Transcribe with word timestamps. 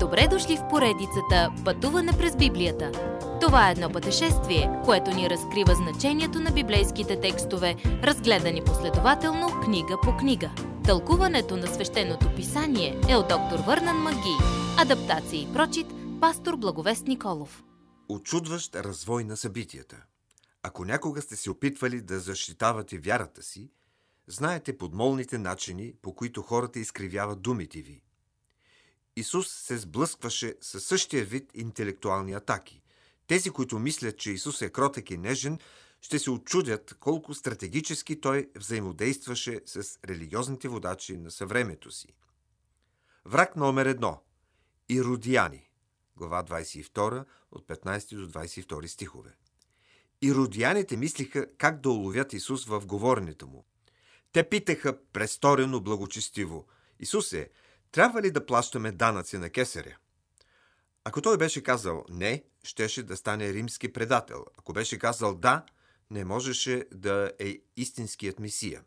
Добре 0.00 0.28
дошли 0.30 0.56
в 0.56 0.68
поредицата 0.70 1.52
Пътуване 1.64 2.12
през 2.12 2.36
Библията. 2.36 2.92
Това 3.40 3.68
е 3.68 3.72
едно 3.72 3.90
пътешествие, 3.90 4.80
което 4.84 5.10
ни 5.10 5.30
разкрива 5.30 5.74
значението 5.74 6.40
на 6.40 6.50
библейските 6.50 7.20
текстове, 7.20 7.76
разгледани 7.84 8.64
последователно 8.64 9.60
книга 9.64 9.96
по 10.02 10.16
книга. 10.16 10.50
Тълкуването 10.84 11.56
на 11.56 11.66
свещеното 11.66 12.34
писание 12.36 13.00
е 13.08 13.16
от 13.16 13.28
доктор 13.28 13.58
Върнан 13.66 13.96
Маги. 13.96 14.36
Адаптация 14.78 15.42
и 15.42 15.52
прочит, 15.52 15.86
пастор 16.20 16.56
Благовест 16.56 17.06
Николов. 17.06 17.64
Очудващ 18.08 18.76
развой 18.76 19.24
на 19.24 19.36
събитията. 19.36 19.96
Ако 20.62 20.84
някога 20.84 21.22
сте 21.22 21.36
се 21.36 21.50
опитвали 21.50 22.00
да 22.00 22.20
защитавате 22.20 22.98
вярата 22.98 23.42
си, 23.42 23.70
знаете 24.26 24.78
подмолните 24.78 25.38
начини, 25.38 25.94
по 26.02 26.14
които 26.14 26.42
хората 26.42 26.78
изкривяват 26.78 27.42
думите 27.42 27.82
ви. 27.82 28.02
Исус 29.18 29.48
се 29.48 29.78
сблъскваше 29.78 30.54
със 30.60 30.84
същия 30.84 31.24
вид 31.24 31.50
интелектуални 31.54 32.32
атаки. 32.32 32.82
Тези, 33.26 33.50
които 33.50 33.78
мислят, 33.78 34.18
че 34.18 34.30
Исус 34.30 34.62
е 34.62 34.70
кротък 34.70 35.10
и 35.10 35.16
нежен, 35.16 35.58
ще 36.00 36.18
се 36.18 36.30
очудят 36.30 36.94
колко 37.00 37.34
стратегически 37.34 38.20
той 38.20 38.50
взаимодействаше 38.56 39.60
с 39.66 39.98
религиозните 40.04 40.68
водачи 40.68 41.16
на 41.16 41.30
съвремето 41.30 41.90
си. 41.90 42.06
Враг 43.24 43.56
номер 43.56 43.86
едно– 43.86 44.22
Иродияни, 44.88 45.70
глава 46.16 46.44
22, 46.44 47.24
от 47.50 47.66
15 47.66 48.16
до 48.16 48.38
22 48.38 48.86
стихове. 48.86 49.30
Иродияните 50.22 50.96
мислиха 50.96 51.46
как 51.58 51.80
да 51.80 51.90
уловят 51.90 52.32
Исус 52.32 52.64
в 52.64 52.86
говоренето 52.86 53.46
му. 53.46 53.64
Те 54.32 54.48
питаха 54.48 54.98
престорено 55.12 55.80
благочестиво– 55.80 56.66
Исусе, 57.00 57.50
трябва 57.92 58.22
ли 58.22 58.30
да 58.30 58.46
плащаме 58.46 58.92
данъци 58.92 59.38
на 59.38 59.50
кесаря? 59.50 59.96
Ако 61.04 61.22
той 61.22 61.38
беше 61.38 61.62
казал 61.62 62.04
не, 62.08 62.44
щеше 62.62 63.02
да 63.02 63.16
стане 63.16 63.52
римски 63.52 63.92
предател. 63.92 64.44
Ако 64.58 64.72
беше 64.72 64.98
казал 64.98 65.34
да, 65.34 65.64
не 66.10 66.24
можеше 66.24 66.86
да 66.92 67.32
е 67.38 67.58
истинският 67.76 68.38
Месия. 68.38 68.82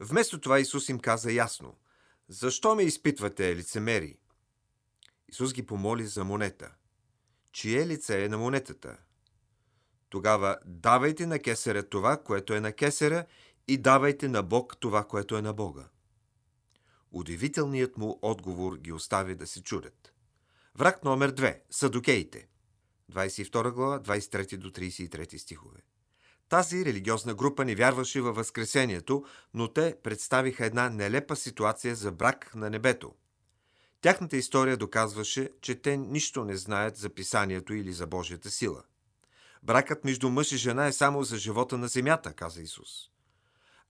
Вместо 0.00 0.40
това 0.40 0.60
Исус 0.60 0.88
им 0.88 0.98
каза 0.98 1.32
ясно 1.32 1.76
Защо 2.28 2.74
ме 2.74 2.82
изпитвате, 2.82 3.56
лицемери? 3.56 4.18
Исус 5.28 5.52
ги 5.52 5.66
помоли 5.66 6.06
за 6.06 6.24
монета. 6.24 6.74
Чие 7.52 7.86
лице 7.86 8.24
е 8.24 8.28
на 8.28 8.38
монетата? 8.38 8.96
Тогава 10.08 10.58
давайте 10.64 11.26
на 11.26 11.38
кесаря 11.38 11.82
това, 11.82 12.16
което 12.16 12.54
е 12.54 12.60
на 12.60 12.72
кесаря 12.72 13.24
и 13.68 13.78
давайте 13.78 14.28
на 14.28 14.42
Бог 14.42 14.76
това, 14.80 15.04
което 15.04 15.36
е 15.36 15.42
на 15.42 15.52
Бога. 15.52 15.88
Удивителният 17.12 17.98
му 17.98 18.18
отговор 18.22 18.76
ги 18.76 18.92
остави 18.92 19.34
да 19.34 19.46
се 19.46 19.62
чудят. 19.62 20.12
Враг 20.74 21.04
номер 21.04 21.34
2. 21.34 21.60
Садокеите. 21.70 22.48
22 23.12 23.70
глава, 23.70 24.00
23 24.00 24.56
до 24.56 24.70
33 24.70 25.36
стихове. 25.36 25.80
Тази 26.48 26.84
религиозна 26.84 27.34
група 27.34 27.64
не 27.64 27.74
вярваше 27.74 28.20
във 28.20 28.36
Възкресението, 28.36 29.24
но 29.54 29.68
те 29.68 29.96
представиха 30.02 30.66
една 30.66 30.90
нелепа 30.90 31.36
ситуация 31.36 31.94
за 31.94 32.12
брак 32.12 32.54
на 32.54 32.70
небето. 32.70 33.14
Тяхната 34.00 34.36
история 34.36 34.76
доказваше, 34.76 35.50
че 35.60 35.74
те 35.74 35.96
нищо 35.96 36.44
не 36.44 36.56
знаят 36.56 36.96
за 36.96 37.08
писанието 37.08 37.74
или 37.74 37.92
за 37.92 38.06
Божията 38.06 38.50
сила. 38.50 38.82
Бракът 39.62 40.04
между 40.04 40.30
мъж 40.30 40.52
и 40.52 40.56
жена 40.56 40.86
е 40.86 40.92
само 40.92 41.24
за 41.24 41.36
живота 41.36 41.78
на 41.78 41.88
земята, 41.88 42.32
каза 42.32 42.62
Исус. 42.62 42.88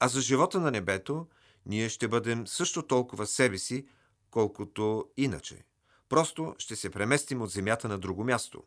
А 0.00 0.08
за 0.08 0.20
живота 0.20 0.60
на 0.60 0.70
небето 0.70 1.26
ние 1.66 1.88
ще 1.88 2.08
бъдем 2.08 2.46
също 2.46 2.82
толкова 2.82 3.26
себе 3.26 3.58
си, 3.58 3.86
колкото 4.30 5.08
иначе. 5.16 5.64
Просто 6.08 6.54
ще 6.58 6.76
се 6.76 6.90
преместим 6.90 7.42
от 7.42 7.50
земята 7.50 7.88
на 7.88 7.98
друго 7.98 8.24
място. 8.24 8.64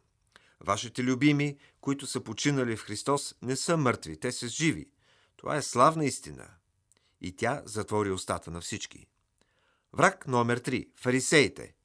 Вашите 0.59 1.03
любими, 1.03 1.57
които 1.81 2.07
са 2.07 2.21
починали 2.21 2.77
в 2.77 2.83
Христос, 2.83 3.35
не 3.41 3.55
са 3.55 3.77
мъртви, 3.77 4.19
те 4.19 4.31
са 4.31 4.47
живи. 4.47 4.89
Това 5.37 5.55
е 5.55 5.61
славна 5.61 6.05
истина. 6.05 6.47
И 7.21 7.35
тя 7.35 7.61
затвори 7.65 8.11
устата 8.11 8.51
на 8.51 8.61
всички. 8.61 9.07
Враг 9.93 10.27
номер 10.27 10.59
3. 10.59 10.87
Фарисеите. 10.95 11.75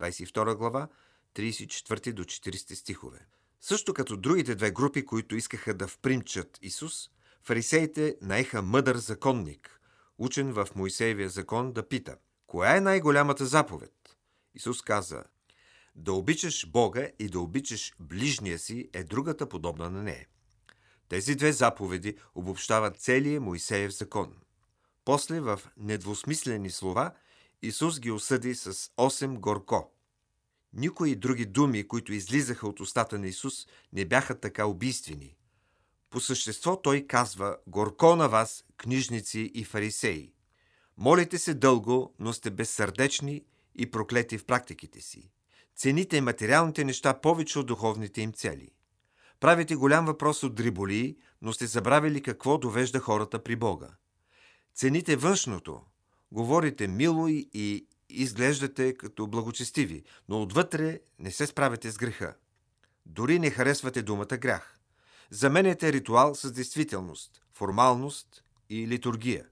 22 0.00 0.54
глава, 0.54 0.88
34 1.34 2.12
до 2.12 2.24
40 2.24 2.74
стихове. 2.74 3.26
Също 3.60 3.94
като 3.94 4.16
другите 4.16 4.54
две 4.54 4.70
групи, 4.70 5.06
които 5.06 5.36
искаха 5.36 5.74
да 5.74 5.88
впримчат 5.88 6.58
Исус, 6.62 7.10
фарисеите 7.42 8.16
наеха 8.22 8.62
мъдър 8.62 8.96
законник– 8.96 9.74
учен 10.18 10.52
в 10.52 10.68
Моисеевия 10.74 11.28
закон, 11.28 11.72
да 11.72 11.88
пита 11.88 12.16
Коя 12.46 12.76
е 12.76 12.80
най-голямата 12.80 13.46
заповед? 13.46 13.92
Исус 14.54 14.82
каза 14.82 15.24
Да 15.94 16.12
обичаш 16.12 16.70
Бога 16.70 17.08
и 17.18 17.28
да 17.28 17.40
обичаш 17.40 17.92
ближния 18.00 18.58
си 18.58 18.90
е 18.92 19.04
другата 19.04 19.48
подобна 19.48 19.90
на 19.90 20.02
нея. 20.02 20.26
Тези 21.08 21.34
две 21.34 21.52
заповеди 21.52 22.16
обобщават 22.34 23.00
целия 23.00 23.40
Моисеев 23.40 23.92
закон. 23.92 24.36
После 25.04 25.40
в 25.40 25.60
недвусмислени 25.76 26.70
слова 26.70 27.14
Исус 27.62 28.00
ги 28.00 28.10
осъди 28.10 28.54
с 28.54 28.72
8 28.74 29.38
горко. 29.38 29.92
Никои 30.72 31.16
други 31.16 31.46
думи, 31.46 31.88
които 31.88 32.12
излизаха 32.12 32.68
от 32.68 32.80
устата 32.80 33.18
на 33.18 33.26
Исус, 33.26 33.66
не 33.92 34.04
бяха 34.04 34.40
така 34.40 34.66
убийствени. 34.66 35.36
По 36.10 36.20
същество 36.20 36.82
той 36.82 37.06
казва 37.08 37.56
«Горко 37.66 38.16
на 38.16 38.28
вас, 38.28 38.64
книжници 38.76 39.50
и 39.54 39.64
фарисеи! 39.64 40.32
Молите 40.96 41.38
се 41.38 41.54
дълго, 41.54 42.14
но 42.18 42.32
сте 42.32 42.50
безсърдечни 42.50 43.44
и 43.74 43.90
проклети 43.90 44.38
в 44.38 44.44
практиките 44.44 45.00
си. 45.00 45.30
Цените 45.76 46.20
материалните 46.20 46.84
неща 46.84 47.20
повече 47.20 47.58
от 47.58 47.66
духовните 47.66 48.20
им 48.20 48.32
цели. 48.32 48.70
Правите 49.40 49.76
голям 49.76 50.06
въпрос 50.06 50.42
от 50.42 50.54
дриболии, 50.54 51.16
но 51.42 51.52
сте 51.52 51.66
забравили 51.66 52.22
какво 52.22 52.58
довежда 52.58 53.00
хората 53.00 53.42
при 53.42 53.56
Бога. 53.56 53.88
Цените 54.74 55.16
външното, 55.16 55.82
говорите 56.32 56.88
мило 56.88 57.28
и 57.28 57.86
изглеждате 58.08 58.94
като 58.94 59.26
благочестиви, 59.26 60.04
но 60.28 60.42
отвътре 60.42 61.00
не 61.18 61.30
се 61.30 61.46
справяте 61.46 61.90
с 61.90 61.96
греха. 61.96 62.34
Дори 63.06 63.38
не 63.38 63.50
харесвате 63.50 64.02
думата 64.02 64.36
грях. 64.38 64.77
Заменяте 65.30 65.92
ритуал 65.92 66.34
с 66.34 66.52
действителност, 66.52 67.42
формалност 67.54 68.44
и 68.70 68.88
литургия. 68.88 69.46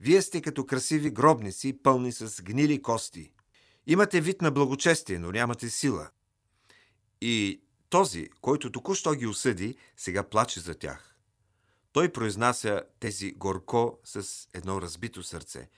Вие 0.00 0.22
сте 0.22 0.42
като 0.42 0.66
красиви 0.66 1.10
гробници, 1.10 1.78
пълни 1.82 2.12
с 2.12 2.42
гнили 2.42 2.82
кости. 2.82 3.32
Имате 3.86 4.20
вид 4.20 4.42
на 4.42 4.50
благочестие, 4.50 5.18
но 5.18 5.32
нямате 5.32 5.70
сила. 5.70 6.10
И 7.20 7.62
този, 7.90 8.28
който 8.40 8.72
току-що 8.72 9.14
ги 9.14 9.26
осъди, 9.26 9.76
сега 9.96 10.22
плаче 10.22 10.60
за 10.60 10.74
тях. 10.74 11.16
Той 11.92 12.12
произнася 12.12 12.82
тези 13.00 13.32
горко 13.32 13.98
с 14.04 14.48
едно 14.54 14.82
разбито 14.82 15.22
сърце. 15.22 15.68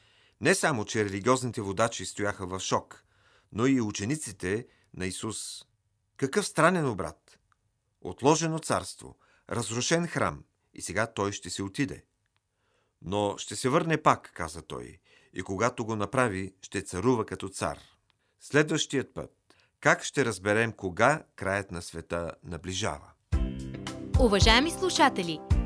Не 0.41 0.55
само, 0.55 0.85
че 0.85 1.05
религиозните 1.05 1.61
водачи 1.61 2.05
стояха 2.05 2.47
в 2.47 2.61
шок, 2.61 3.05
но 3.53 3.67
и 3.67 3.81
учениците 3.81 4.67
на 4.95 5.07
Исус. 5.07 5.65
Какъв 6.17 6.47
странен 6.47 6.89
обрат! 6.89 7.39
Отложено 8.05 8.59
царство, 8.59 9.17
разрушен 9.51 10.07
храм 10.07 10.45
и 10.75 10.83
сега 10.83 11.07
той 11.07 11.33
ще 11.33 11.51
се 11.51 11.63
отиде. 11.63 12.05
Но 13.03 13.35
ще 13.39 13.57
се 13.57 13.69
върне 13.69 14.03
пак, 14.03 14.33
каза 14.35 14.63
той, 14.63 14.99
и 15.33 15.43
когато 15.43 15.85
го 15.85 15.97
направи, 15.97 16.55
ще 16.63 16.83
царува 16.83 17.27
като 17.27 17.49
цар. 17.49 17.79
Следващият 18.41 19.15
път. 19.15 19.31
Как 19.81 20.05
ще 20.05 20.25
разберем 20.25 20.73
кога 20.73 21.23
краят 21.37 21.71
на 21.71 21.83
света 21.83 22.33
наближава? 22.45 23.11
Уважаеми 24.21 24.71
слушатели, 24.71 25.41